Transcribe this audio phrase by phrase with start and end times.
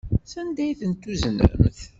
[0.31, 1.79] Sanda ay ten-tuznemt?